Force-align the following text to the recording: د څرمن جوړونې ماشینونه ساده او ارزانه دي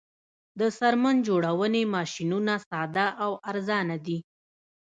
د 0.59 0.61
څرمن 0.77 1.15
جوړونې 1.27 1.81
ماشینونه 1.95 2.53
ساده 2.67 3.07
او 3.23 3.31
ارزانه 3.49 3.97
دي 4.05 4.17